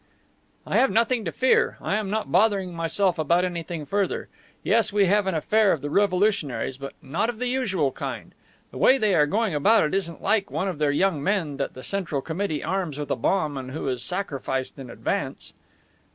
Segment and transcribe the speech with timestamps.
[0.65, 4.29] "I have nothing to fear; I'm not bothering myself about anything further.
[4.63, 8.33] Yes, we have an affair of the revolutionaries, but not of the usual kind.
[8.71, 11.75] The way they are going about it isn't like one of their young men that
[11.75, 15.53] the Central Committee arms with a bomb and who is sacrificed in advance."